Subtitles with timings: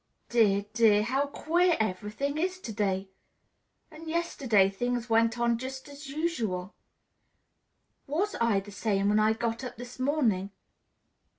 [0.29, 1.03] "Dear, dear!
[1.03, 3.11] How queer everything is to day!
[3.91, 6.73] And yesterday things went on just as usual.
[8.07, 10.49] Was I the same when I got up this morning?